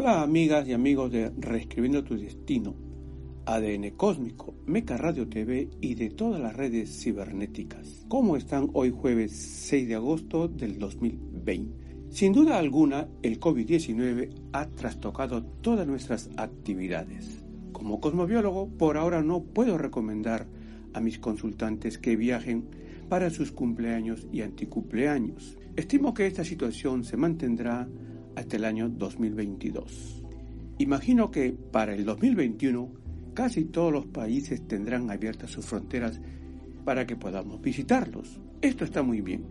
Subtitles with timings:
[0.00, 2.76] Hola amigas y amigos de Reescribiendo tu Destino,
[3.46, 8.06] ADN Cósmico, Meca Radio TV y de todas las redes cibernéticas.
[8.06, 12.10] ¿Cómo están hoy jueves 6 de agosto del 2020?
[12.10, 17.42] Sin duda alguna, el COVID-19 ha trastocado todas nuestras actividades.
[17.72, 20.46] Como cosmobiólogo, por ahora no puedo recomendar
[20.94, 22.68] a mis consultantes que viajen
[23.08, 25.58] para sus cumpleaños y anticumpleaños.
[25.74, 27.88] Estimo que esta situación se mantendrá
[28.38, 30.22] hasta el año 2022.
[30.78, 32.88] Imagino que para el 2021
[33.34, 36.20] casi todos los países tendrán abiertas sus fronteras
[36.84, 38.40] para que podamos visitarlos.
[38.62, 39.44] Esto está muy bien,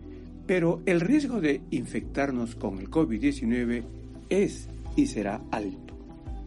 [0.46, 3.82] pero el riesgo de infectarnos con el COVID-19
[4.30, 5.94] es y será alto.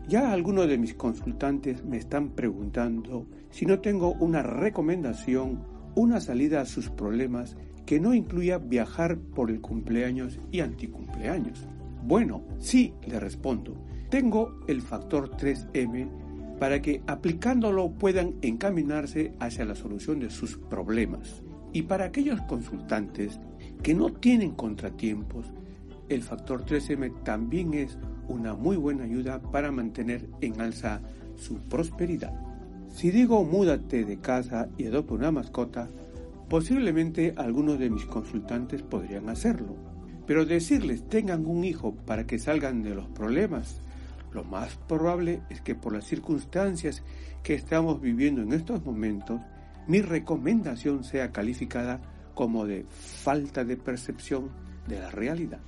[0.07, 5.63] Ya algunos de mis consultantes me están preguntando si no tengo una recomendación,
[5.95, 7.55] una salida a sus problemas
[7.85, 11.67] que no incluya viajar por el cumpleaños y anticumpleaños.
[12.03, 13.75] Bueno, sí, le respondo.
[14.09, 21.43] Tengo el factor 3M para que aplicándolo puedan encaminarse hacia la solución de sus problemas.
[21.73, 23.39] Y para aquellos consultantes
[23.83, 25.45] que no tienen contratiempos,
[26.09, 31.01] el factor 3M también es una muy buena ayuda para mantener en alza
[31.35, 32.33] su prosperidad.
[32.89, 35.89] Si digo múdate de casa y adopta una mascota,
[36.49, 39.90] posiblemente algunos de mis consultantes podrían hacerlo
[40.25, 43.81] pero decirles tengan un hijo para que salgan de los problemas,
[44.31, 47.03] lo más probable es que por las circunstancias
[47.43, 49.41] que estamos viviendo en estos momentos,
[49.87, 51.99] mi recomendación sea calificada
[52.33, 54.49] como de falta de percepción
[54.87, 55.59] de la realidad.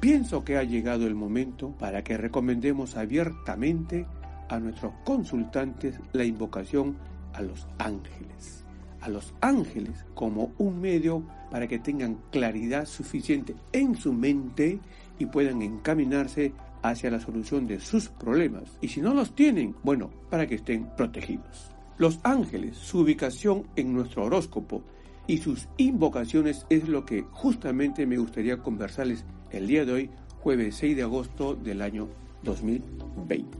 [0.00, 4.06] Pienso que ha llegado el momento para que recomendemos abiertamente
[4.48, 6.96] a nuestros consultantes la invocación
[7.32, 8.63] a los ángeles
[9.04, 14.80] a los ángeles como un medio para que tengan claridad suficiente en su mente
[15.18, 18.78] y puedan encaminarse hacia la solución de sus problemas.
[18.80, 21.70] Y si no los tienen, bueno, para que estén protegidos.
[21.98, 24.82] Los ángeles, su ubicación en nuestro horóscopo
[25.26, 30.10] y sus invocaciones es lo que justamente me gustaría conversarles el día de hoy,
[30.40, 32.08] jueves 6 de agosto del año
[32.42, 33.58] 2020.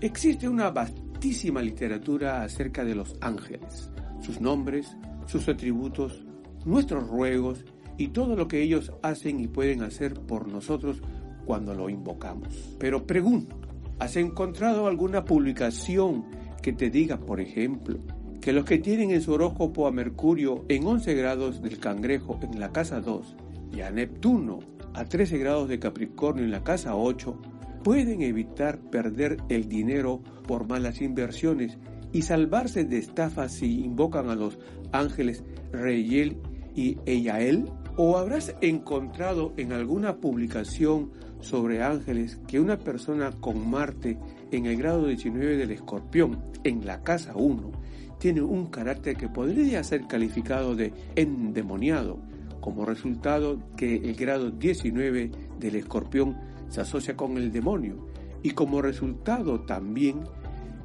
[0.00, 3.90] Existe una vastísima literatura acerca de los ángeles
[4.20, 6.24] sus nombres, sus atributos,
[6.64, 7.64] nuestros ruegos
[7.96, 11.02] y todo lo que ellos hacen y pueden hacer por nosotros
[11.44, 12.76] cuando lo invocamos.
[12.78, 13.56] Pero pregunto,
[13.98, 16.24] ¿has encontrado alguna publicación
[16.62, 17.98] que te diga, por ejemplo,
[18.40, 22.58] que los que tienen en su horóscopo a Mercurio en 11 grados del cangrejo en
[22.58, 23.36] la casa 2
[23.72, 24.60] y a Neptuno
[24.94, 27.38] a 13 grados de Capricornio en la casa 8
[27.84, 31.78] pueden evitar perder el dinero por malas inversiones
[32.12, 34.58] y salvarse de estafas si invocan a los
[34.92, 36.36] ángeles Reyel
[36.74, 37.70] y Eyael?
[37.96, 41.10] ¿O habrás encontrado en alguna publicación
[41.40, 44.18] sobre ángeles que una persona con Marte
[44.50, 47.72] en el grado 19 del escorpión, en la casa 1,
[48.18, 52.18] tiene un carácter que podría ser calificado de endemoniado,
[52.60, 56.36] como resultado que el grado 19 del escorpión
[56.68, 58.06] se asocia con el demonio,
[58.42, 60.20] y como resultado también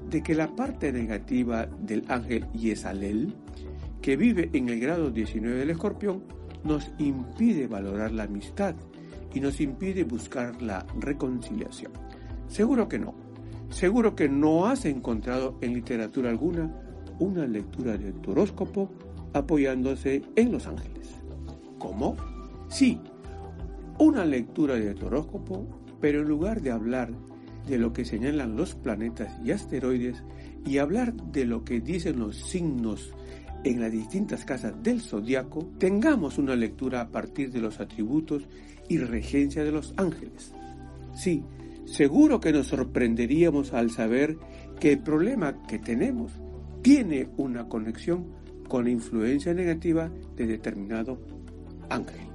[0.10, 3.34] de que la parte negativa del ángel Yesalel,
[4.02, 6.24] que vive en el grado 19 del escorpión,
[6.64, 8.76] nos impide valorar la amistad
[9.34, 11.92] y nos impide buscar la reconciliación.
[12.48, 13.14] Seguro que no.
[13.70, 16.72] Seguro que no has encontrado en literatura alguna
[17.20, 18.34] una lectura de tu
[19.34, 21.16] apoyándose en los ángeles.
[21.78, 22.16] ¿Cómo?
[22.68, 23.00] Sí,
[24.00, 25.10] una lectura de tu
[26.02, 27.12] pero en lugar de hablar
[27.68, 30.24] de lo que señalan los planetas y asteroides
[30.66, 33.14] y hablar de lo que dicen los signos
[33.64, 38.48] en las distintas casas del zodiaco, tengamos una lectura a partir de los atributos
[38.88, 40.54] y regencia de los ángeles.
[41.16, 41.44] Sí,
[41.86, 44.38] seguro que nos sorprenderíamos al saber
[44.80, 46.32] que el problema que tenemos
[46.82, 48.28] tiene una conexión
[48.68, 51.20] con la influencia negativa de determinado
[51.90, 52.35] ángel.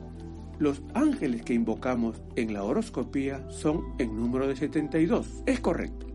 [0.61, 5.43] Los ángeles que invocamos en la horoscopía son en número de 72.
[5.47, 6.07] Es correcto.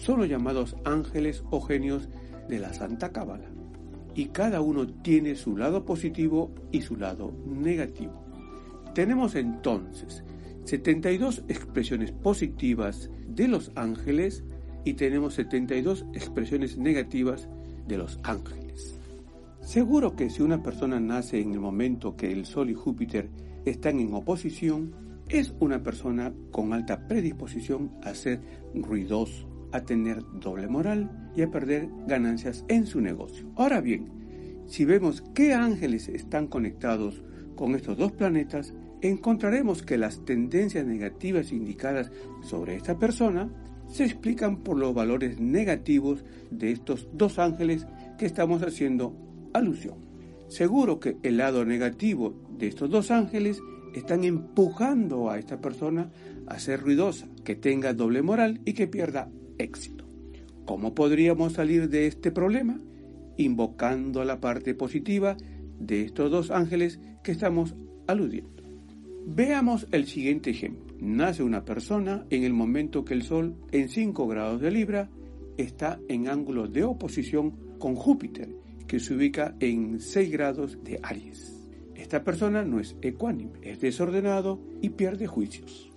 [0.00, 2.08] Son los llamados ángeles o genios
[2.48, 3.50] de la Santa Cábala.
[4.14, 8.24] Y cada uno tiene su lado positivo y su lado negativo.
[8.94, 10.24] Tenemos entonces
[10.64, 14.42] 72 expresiones positivas de los ángeles
[14.86, 17.46] y tenemos 72 expresiones negativas
[17.86, 18.98] de los ángeles.
[19.60, 23.28] Seguro que si una persona nace en el momento que el Sol y Júpiter
[23.64, 24.94] están en oposición,
[25.28, 28.40] es una persona con alta predisposición a ser
[28.74, 33.50] ruidoso, a tener doble moral y a perder ganancias en su negocio.
[33.56, 34.10] Ahora bien,
[34.66, 37.22] si vemos qué ángeles están conectados
[37.56, 42.10] con estos dos planetas, encontraremos que las tendencias negativas indicadas
[42.42, 43.50] sobre esta persona
[43.88, 47.86] se explican por los valores negativos de estos dos ángeles
[48.18, 49.14] que estamos haciendo
[49.52, 49.96] alusión.
[50.48, 52.34] Seguro que el lado negativo
[52.68, 53.60] estos dos ángeles
[53.94, 56.10] están empujando a esta persona
[56.46, 60.04] a ser ruidosa, que tenga doble moral y que pierda éxito.
[60.64, 62.80] ¿Cómo podríamos salir de este problema?
[63.36, 65.36] Invocando la parte positiva
[65.78, 67.74] de estos dos ángeles que estamos
[68.06, 68.62] aludiendo.
[69.26, 70.94] Veamos el siguiente ejemplo.
[71.00, 75.10] Nace una persona en el momento que el Sol en 5 grados de Libra
[75.56, 78.54] está en ángulo de oposición con Júpiter,
[78.86, 81.51] que se ubica en 6 grados de Aries.
[82.02, 85.88] Esta persona no es ecuánime, es desordenado y pierde juicios.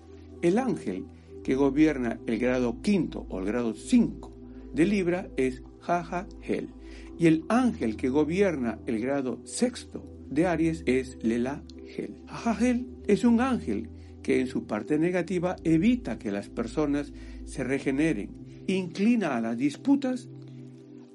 [0.44, 1.08] El ángel
[1.44, 4.32] que gobierna el grado quinto o el grado 5
[4.72, 6.70] de Libra es Jaja Hel.
[7.18, 11.64] Y el ángel que gobierna el grado sexto de Aries es Lela
[11.98, 12.22] Hel.
[12.28, 13.90] Jaja Hel es un ángel
[14.22, 17.14] que en su parte negativa evita que las personas
[17.46, 18.30] se regeneren,
[18.68, 20.30] inclina a las disputas,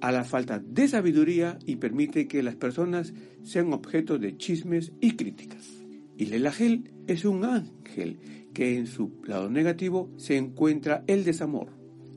[0.00, 3.12] a la falta de sabiduría y permite que las personas
[3.42, 5.68] sean objeto de chismes y críticas.
[6.16, 8.18] Y Lelagel es un ángel
[8.52, 11.68] que en su lado negativo se encuentra el desamor,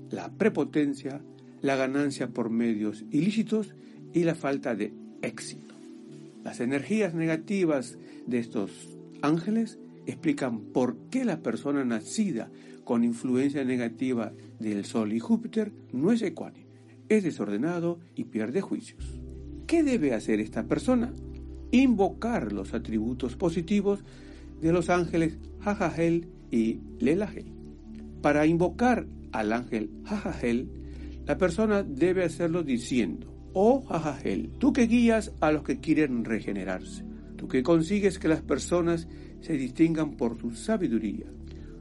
[0.10, 1.22] la prepotencia,
[1.62, 3.74] la ganancia por medios ilícitos
[4.14, 5.76] y la falta de éxito.
[6.44, 7.98] Las energías negativas
[8.28, 12.52] de estos ángeles explican por qué la persona nacida
[12.84, 16.73] con influencia negativa del Sol y Júpiter no es ecuánime,
[17.10, 19.20] es desordenado y pierde juicios.
[19.68, 21.14] ¿Qué debe hacer esta persona?
[21.72, 24.04] Invocar los atributos positivos
[24.62, 27.52] de los ángeles Jajajel y Lelajel.
[28.22, 30.70] Para invocar al ángel Jajajel,
[31.26, 37.04] la persona debe hacerlo diciendo, Oh Jajajel, tú que guías a los que quieren regenerarse,
[37.36, 39.08] tú que consigues que las personas
[39.42, 41.26] se distingan por su sabiduría,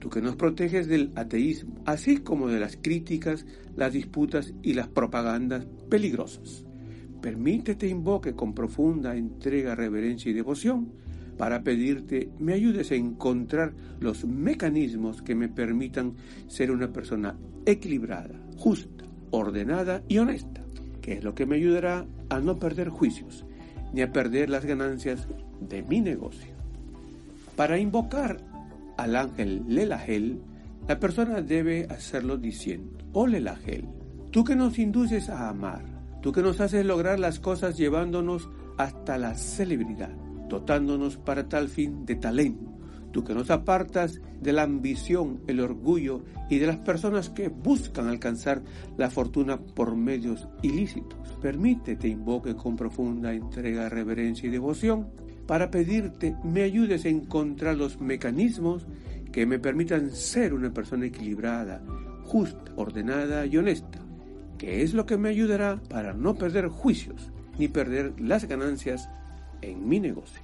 [0.03, 3.47] tú que nos proteges del ateísmo, así como de las críticas,
[3.77, 6.65] las disputas y las propagandas peligrosas.
[7.21, 10.91] Permítete invoque con profunda entrega, reverencia y devoción
[11.39, 16.15] para pedirte me ayudes a encontrar los mecanismos que me permitan
[16.49, 20.65] ser una persona equilibrada, justa, ordenada y honesta,
[21.01, 23.45] que es lo que me ayudará a no perder juicios
[23.93, 25.29] ni a perder las ganancias
[25.61, 26.51] de mi negocio.
[27.55, 28.52] Para invocar
[28.97, 30.43] al ángel Lelagel,
[30.89, 33.89] la persona debe hacerlo diciendo, oh Lelagel,
[34.31, 35.85] tú que nos induces a amar,
[36.23, 38.49] tú que nos haces lograr las cosas llevándonos
[38.79, 40.11] hasta la celebridad,
[40.49, 42.73] dotándonos para tal fin de talento,
[43.13, 48.09] tú que nos apartas de la ambición, el orgullo y de las personas que buscan
[48.09, 48.63] alcanzar
[48.97, 51.19] la fortuna por medios ilícitos.
[51.41, 58.01] Permítete invoque con profunda entrega, reverencia y devoción para pedirte me ayudes a encontrar los
[58.01, 58.87] mecanismos
[59.33, 61.83] que me permitan ser una persona equilibrada,
[62.25, 63.99] justa, ordenada y honesta,
[64.59, 69.09] que es lo que me ayudará para no perder juicios ni perder las ganancias
[69.61, 70.43] en mi negocio.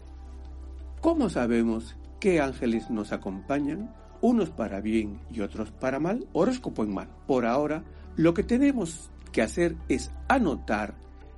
[1.01, 3.95] ¿Cómo sabemos qué ángeles nos acompañan?
[4.21, 7.11] Unos para bien y otros para mal, horóscopo en mano.
[7.27, 7.85] Por ahora,
[8.17, 10.95] lo que tenemos que hacer es anotar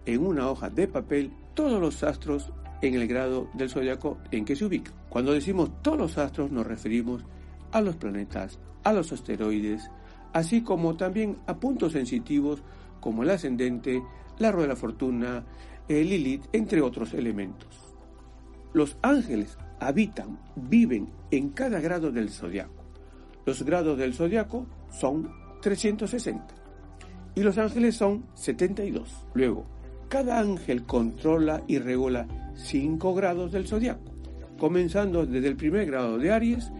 [0.06, 4.56] en una hoja de papel todos los astros en el grado del zodiaco en que
[4.56, 4.92] se ubica.
[5.08, 7.24] Cuando decimos todos los astros nos referimos
[7.72, 9.90] a los planetas, a los asteroides,
[10.32, 12.62] así como también a puntos sensitivos
[13.00, 14.02] como el ascendente,
[14.38, 15.44] la rueda de la fortuna,
[15.88, 17.94] el Lilith, entre otros elementos.
[18.72, 22.84] Los ángeles habitan, viven en cada grado del zodiaco.
[23.44, 25.30] Los grados del zodiaco son
[25.62, 26.54] 360
[27.34, 29.26] y los ángeles son 72.
[29.34, 29.66] Luego,
[30.10, 34.12] cada ángel controla y regula cinco grados del zodiaco.
[34.58, 36.72] Comenzando desde el primer grado de Aries,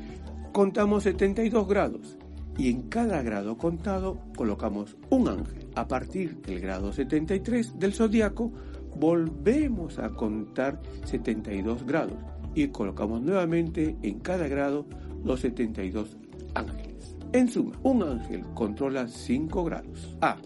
[0.53, 2.19] contamos 72 grados
[2.59, 5.69] y en cada grado contado colocamos un ángel.
[5.77, 8.53] A partir del grado 73 del zodiaco,
[8.97, 12.19] volvemos a contar 72 grados
[12.57, 14.87] y colocamos nuevamente en cada grado
[15.25, 16.17] los 72
[16.55, 17.15] ángeles.
[17.33, 20.17] En suma, un ángel controla 5 grados.
[20.21, 20.37] A.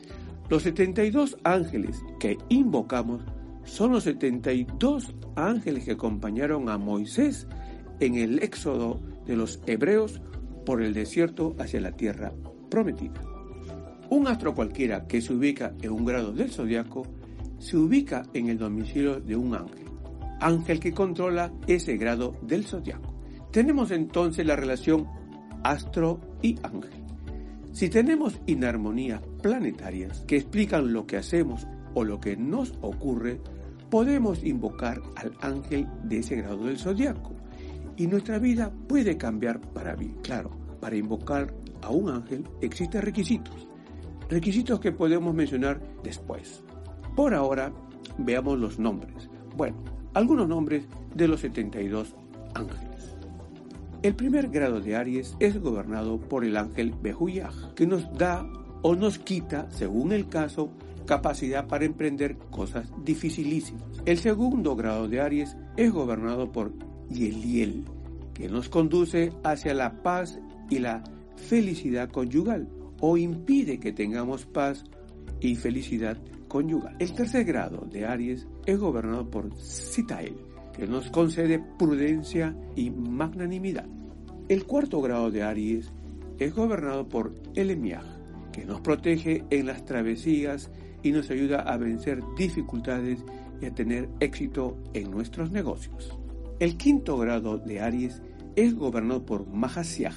[0.49, 3.23] Los 72 ángeles que invocamos
[3.65, 7.47] son los 72 ángeles que acompañaron a Moisés
[8.01, 10.21] en el éxodo de los hebreos
[10.67, 12.33] por el desierto hacia la tierra
[12.71, 13.23] prometida.
[14.11, 17.07] Un astro cualquiera que se ubica en un grado del zodiaco
[17.59, 19.87] se ubica en el domicilio de un ángel,
[20.41, 23.15] ángel que controla ese grado del zodiaco.
[23.51, 25.09] Tenemos entonces la relación
[25.63, 27.03] astro y ángel.
[27.73, 33.43] Si tenemos inarmonías planetarias que explican lo que hacemos o lo que nos ocurre,
[33.91, 37.35] podemos invocar al ángel de ese grado del zodiaco
[37.99, 40.15] y nuestra vida puede cambiar para bien.
[40.23, 40.49] Claro,
[40.81, 43.69] para invocar a un ángel existen requisitos,
[44.31, 46.65] requisitos que podemos mencionar después.
[47.15, 47.71] Por ahora,
[48.17, 49.29] veamos los nombres.
[49.55, 49.77] Bueno,
[50.15, 52.17] algunos nombres de los 72
[52.55, 53.15] ángeles.
[54.03, 58.47] El primer grado de Aries es gobernado por el ángel Behuyah, que nos da
[58.87, 60.71] o nos quita, según el caso,
[61.07, 63.83] capacidad para emprender cosas dificilísimas.
[64.05, 66.71] El segundo grado de Aries es gobernado por
[67.09, 67.85] Yeliel,
[68.35, 70.39] que nos conduce hacia la paz
[70.69, 71.03] y la
[71.37, 72.69] felicidad conyugal
[73.01, 74.85] o impide que tengamos paz
[75.41, 76.95] y felicidad conyugal.
[76.99, 80.37] El tercer grado de Aries es gobernado por Sitael,
[80.75, 83.87] que nos concede prudencia y magnanimidad.
[84.51, 85.91] El cuarto grado de Aries
[86.39, 88.14] es gobernado por Elemiah,
[88.55, 90.71] que nos protege en las travesías
[91.03, 93.25] y nos ayuda a vencer dificultades
[93.61, 96.17] y a tener éxito en nuestros negocios.
[96.61, 98.23] El quinto grado de Aries
[98.55, 100.15] es gobernado por Mahasiah,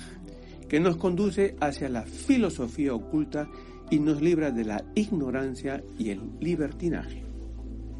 [0.69, 3.49] que nos conduce hacia la filosofía oculta
[3.89, 7.23] y nos libra de la ignorancia y el libertinaje.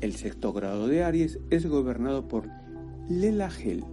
[0.02, 2.48] El sexto grado de Aries es gobernado por
[3.10, 3.84] Lelagel,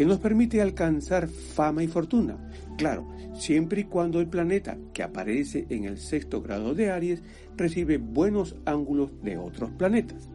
[0.00, 2.38] que nos permite alcanzar fama y fortuna.
[2.78, 7.22] Claro, siempre y cuando el planeta que aparece en el sexto grado de Aries
[7.54, 10.30] recibe buenos ángulos de otros planetas.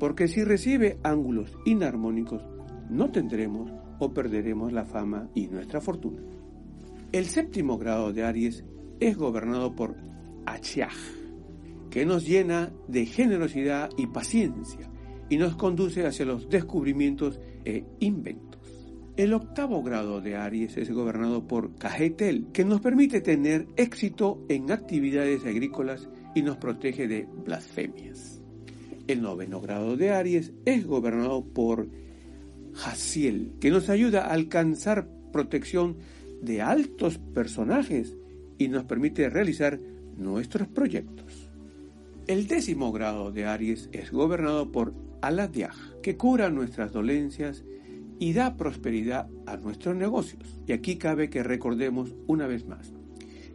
[0.00, 2.42] Porque si recibe ángulos inarmónicos,
[2.90, 6.20] no tendremos o perderemos la fama y nuestra fortuna.
[7.12, 8.64] El séptimo grado de Aries
[8.98, 9.94] es gobernado por
[10.44, 10.96] Achiaj,
[11.88, 14.90] que nos llena de generosidad y paciencia
[15.28, 18.63] y nos conduce hacia los descubrimientos e inventos.
[19.16, 24.72] El octavo grado de Aries es gobernado por Cajetel, que nos permite tener éxito en
[24.72, 28.42] actividades agrícolas y nos protege de blasfemias.
[29.06, 31.88] El noveno grado de Aries es gobernado por
[32.72, 35.98] Jaciel, que nos ayuda a alcanzar protección
[36.42, 38.16] de altos personajes
[38.58, 39.78] y nos permite realizar
[40.16, 41.52] nuestros proyectos.
[42.26, 45.70] El décimo grado de Aries es gobernado por Aladiah,
[46.02, 47.64] que cura nuestras dolencias
[48.18, 50.60] y da prosperidad a nuestros negocios.
[50.66, 52.92] Y aquí cabe que recordemos una vez más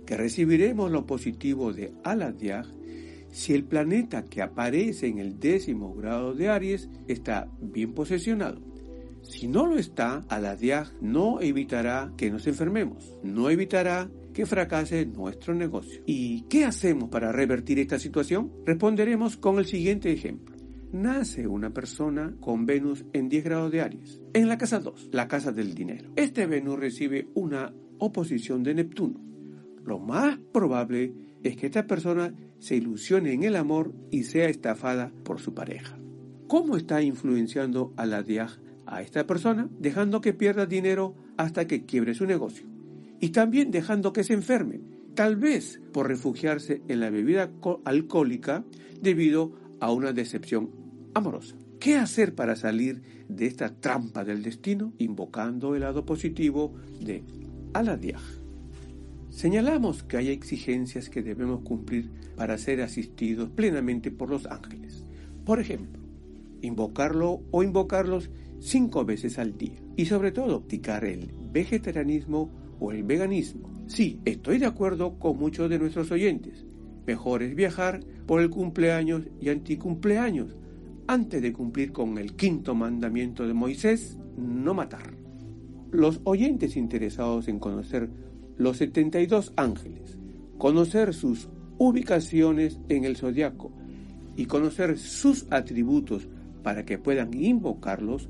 [0.09, 2.63] que recibiremos lo positivo de Aladiah
[3.29, 8.59] si el planeta que aparece en el décimo grado de Aries está bien posesionado.
[9.21, 15.53] Si no lo está, Aladiah no evitará que nos enfermemos, no evitará que fracase nuestro
[15.53, 16.01] negocio.
[16.07, 18.51] ¿Y qué hacemos para revertir esta situación?
[18.65, 20.58] Responderemos con el siguiente ejemplo.
[20.91, 24.19] Nace una persona con Venus en 10 grados de Aries.
[24.34, 26.10] En la casa 2, la casa del dinero.
[26.15, 29.22] Este Venus recibe una oposición de Neptuno.
[29.86, 35.12] Lo más probable es que esta persona se ilusione en el amor y sea estafada
[35.24, 36.00] por su pareja.
[36.48, 38.24] ¿Cómo está influenciando a la
[38.88, 42.67] a esta persona, dejando que pierda dinero hasta que quiebre su negocio.
[43.19, 44.81] Y también dejando que se enferme,
[45.13, 47.51] tal vez por refugiarse en la bebida
[47.86, 48.65] alcohólica
[49.00, 50.78] debido a una decepción
[51.13, 51.55] amorosa.
[51.79, 54.93] ¿Qué hacer para salir de esta trampa del destino?
[54.97, 57.23] Invocando el lado positivo de
[57.73, 58.19] Aladiah.
[59.29, 65.05] Señalamos que hay exigencias que debemos cumplir para ser asistidos plenamente por los ángeles.
[65.45, 66.01] Por ejemplo,
[66.61, 69.79] invocarlo o invocarlos cinco veces al día.
[69.95, 73.69] Y sobre todo, practicar el vegetarianismo o el veganismo.
[73.87, 76.65] Sí, estoy de acuerdo con muchos de nuestros oyentes.
[77.07, 80.55] Mejor es viajar por el cumpleaños y anticumpleaños
[81.09, 85.15] antes de cumplir con el quinto mandamiento de Moisés, no matar.
[85.89, 88.11] Los oyentes interesados en conocer
[88.57, 90.19] los 72 ángeles,
[90.59, 91.49] conocer sus
[91.79, 93.71] ubicaciones en el zodiaco
[94.35, 96.27] y conocer sus atributos
[96.61, 98.29] para que puedan invocarlos,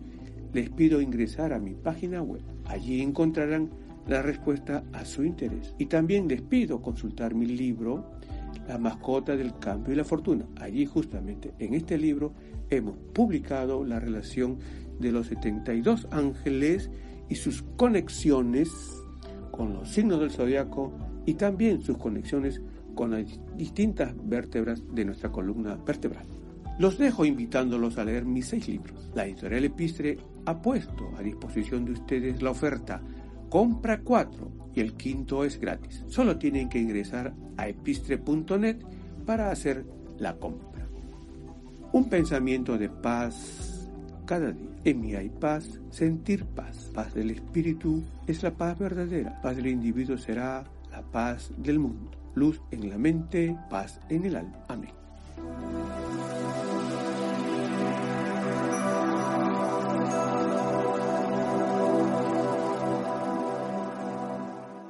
[0.54, 2.44] les pido ingresar a mi página web.
[2.64, 3.72] Allí encontrarán
[4.08, 5.76] la respuesta a su interés.
[5.80, 8.06] Y también les pido consultar mi libro,
[8.70, 10.46] La mascota del cambio y la fortuna.
[10.62, 12.34] Allí justamente en este libro
[12.70, 14.60] hemos publicado la relación
[15.00, 16.92] de los 72 ángeles
[17.30, 18.70] y sus conexiones
[19.50, 20.94] con los signos del zodiaco
[21.26, 22.62] y también sus conexiones
[22.94, 23.26] con las
[23.58, 26.28] distintas vértebras de nuestra columna vertebral.
[26.78, 29.10] Los dejo invitándolos a leer mis seis libros.
[29.16, 33.02] La editorial Epistre ha puesto a disposición de ustedes la oferta
[33.50, 36.04] Compra 4 el quinto es gratis.
[36.08, 38.78] Solo tienen que ingresar a epistre.net
[39.26, 39.86] para hacer
[40.18, 40.88] la compra.
[41.92, 43.90] Un pensamiento de paz
[44.26, 44.70] cada día.
[44.84, 46.92] En mí hay paz, sentir paz.
[46.94, 49.42] Paz del espíritu es la paz verdadera.
[49.42, 52.12] Paz del individuo será la paz del mundo.
[52.36, 54.64] Luz en la mente, paz en el alma.
[54.68, 54.92] Amén.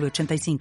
[0.00, 0.58] 85